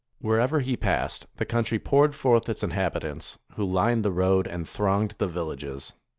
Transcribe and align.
Wherever 0.17 0.61
he 0.61 0.75
passed, 0.75 1.27
the 1.35 1.45
country 1.45 1.77
poured 1.77 2.15
forth 2.15 2.49
its 2.49 2.63
inhabitants, 2.63 3.37
who 3.51 3.63
lined 3.63 4.03
the 4.03 4.09
road 4.11 4.47
and 4.47 4.67
thronged 4.67 5.13
the 5.19 5.27
villages. 5.27 5.93